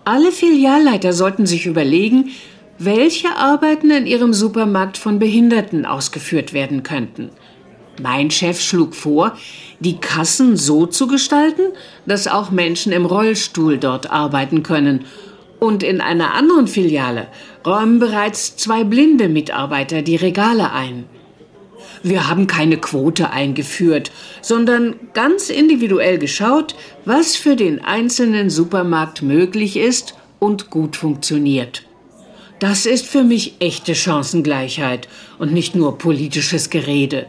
Alle 0.04 0.32
Filialleiter 0.32 1.12
sollten 1.12 1.46
sich 1.46 1.66
überlegen, 1.66 2.30
welche 2.76 3.36
Arbeiten 3.36 3.92
in 3.92 4.08
ihrem 4.08 4.32
Supermarkt 4.32 4.98
von 4.98 5.20
Behinderten 5.20 5.86
ausgeführt 5.86 6.52
werden 6.52 6.82
könnten. 6.82 7.30
Mein 8.02 8.32
Chef 8.32 8.60
schlug 8.60 8.96
vor, 8.96 9.36
die 9.78 9.98
Kassen 9.98 10.56
so 10.56 10.86
zu 10.86 11.06
gestalten, 11.06 11.70
dass 12.04 12.26
auch 12.26 12.50
Menschen 12.50 12.90
im 12.90 13.06
Rollstuhl 13.06 13.78
dort 13.78 14.10
arbeiten 14.10 14.64
können 14.64 15.04
und 15.62 15.84
in 15.84 16.00
einer 16.00 16.34
anderen 16.34 16.66
Filiale 16.66 17.28
räumen 17.64 18.00
bereits 18.00 18.56
zwei 18.56 18.82
blinde 18.82 19.28
Mitarbeiter 19.28 20.02
die 20.02 20.16
Regale 20.16 20.72
ein. 20.72 21.04
Wir 22.02 22.28
haben 22.28 22.48
keine 22.48 22.78
Quote 22.78 23.30
eingeführt, 23.30 24.10
sondern 24.40 24.96
ganz 25.14 25.50
individuell 25.50 26.18
geschaut, 26.18 26.74
was 27.04 27.36
für 27.36 27.54
den 27.54 27.78
einzelnen 27.78 28.50
Supermarkt 28.50 29.22
möglich 29.22 29.76
ist 29.76 30.16
und 30.40 30.68
gut 30.68 30.96
funktioniert. 30.96 31.84
Das 32.58 32.84
ist 32.84 33.06
für 33.06 33.22
mich 33.22 33.54
echte 33.60 33.94
Chancengleichheit 33.94 35.06
und 35.38 35.52
nicht 35.52 35.76
nur 35.76 35.96
politisches 35.96 36.70
Gerede. 36.70 37.26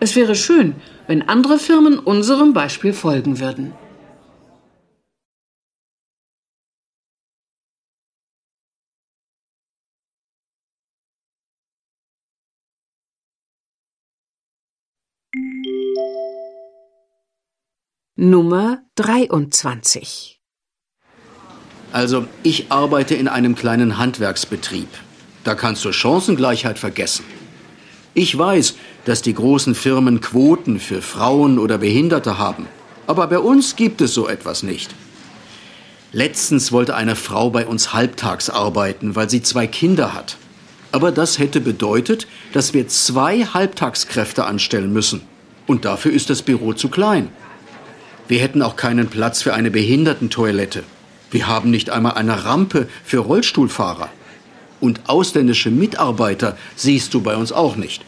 Es 0.00 0.16
wäre 0.16 0.36
schön, 0.36 0.74
wenn 1.06 1.28
andere 1.28 1.58
Firmen 1.58 1.98
unserem 1.98 2.54
Beispiel 2.54 2.94
folgen 2.94 3.40
würden. 3.40 3.74
Nummer 18.20 18.82
23 18.96 20.40
Also, 21.92 22.26
ich 22.42 22.72
arbeite 22.72 23.14
in 23.14 23.28
einem 23.28 23.54
kleinen 23.54 23.96
Handwerksbetrieb. 23.96 24.88
Da 25.44 25.54
kannst 25.54 25.84
du 25.84 25.92
Chancengleichheit 25.92 26.80
vergessen. 26.80 27.24
Ich 28.14 28.36
weiß, 28.36 28.74
dass 29.04 29.22
die 29.22 29.34
großen 29.34 29.76
Firmen 29.76 30.20
Quoten 30.20 30.80
für 30.80 31.00
Frauen 31.00 31.60
oder 31.60 31.78
Behinderte 31.78 32.38
haben. 32.38 32.66
Aber 33.06 33.28
bei 33.28 33.38
uns 33.38 33.76
gibt 33.76 34.00
es 34.00 34.14
so 34.14 34.26
etwas 34.26 34.64
nicht. 34.64 34.92
Letztens 36.10 36.72
wollte 36.72 36.96
eine 36.96 37.14
Frau 37.14 37.50
bei 37.50 37.68
uns 37.68 37.92
halbtags 37.92 38.50
arbeiten, 38.50 39.14
weil 39.14 39.30
sie 39.30 39.42
zwei 39.42 39.68
Kinder 39.68 40.12
hat. 40.12 40.38
Aber 40.90 41.12
das 41.12 41.38
hätte 41.38 41.60
bedeutet, 41.60 42.26
dass 42.52 42.74
wir 42.74 42.88
zwei 42.88 43.44
Halbtagskräfte 43.44 44.44
anstellen 44.44 44.92
müssen. 44.92 45.20
Und 45.68 45.84
dafür 45.84 46.10
ist 46.10 46.30
das 46.30 46.42
Büro 46.42 46.72
zu 46.72 46.88
klein. 46.88 47.30
Wir 48.28 48.40
hätten 48.40 48.60
auch 48.60 48.76
keinen 48.76 49.08
Platz 49.08 49.42
für 49.42 49.54
eine 49.54 49.70
Behindertentoilette. 49.70 50.84
Wir 51.30 51.46
haben 51.46 51.70
nicht 51.70 51.90
einmal 51.90 52.12
eine 52.12 52.44
Rampe 52.44 52.88
für 53.04 53.18
Rollstuhlfahrer. 53.18 54.10
Und 54.80 55.00
ausländische 55.08 55.70
Mitarbeiter 55.70 56.56
siehst 56.76 57.14
du 57.14 57.22
bei 57.22 57.36
uns 57.36 57.52
auch 57.52 57.76
nicht. 57.76 58.04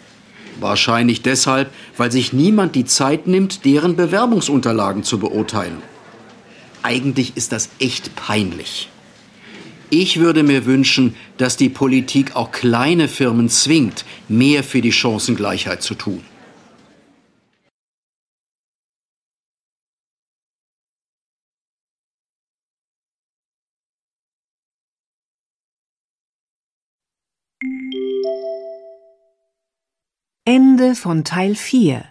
Wahrscheinlich 0.60 1.22
deshalb, 1.22 1.70
weil 1.96 2.12
sich 2.12 2.34
niemand 2.34 2.74
die 2.74 2.84
Zeit 2.84 3.26
nimmt, 3.26 3.64
deren 3.64 3.96
Bewerbungsunterlagen 3.96 5.04
zu 5.04 5.18
beurteilen. 5.18 5.78
Eigentlich 6.82 7.36
ist 7.36 7.52
das 7.52 7.70
echt 7.78 8.14
peinlich. 8.14 8.88
Ich 9.88 10.20
würde 10.20 10.42
mir 10.42 10.66
wünschen, 10.66 11.16
dass 11.38 11.56
die 11.56 11.68
Politik 11.68 12.36
auch 12.36 12.52
kleine 12.52 13.08
Firmen 13.08 13.48
zwingt, 13.48 14.04
mehr 14.28 14.62
für 14.62 14.82
die 14.82 14.92
Chancengleichheit 14.92 15.82
zu 15.82 15.94
tun. 15.94 16.22
Ende 30.80 30.94
von 30.94 31.24
Teil 31.24 31.56
4 31.56 32.06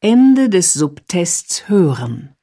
Ende 0.00 0.48
des 0.48 0.74
Subtests 0.74 1.68
Hören 1.68 2.34